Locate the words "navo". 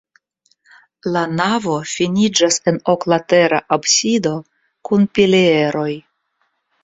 1.33-1.75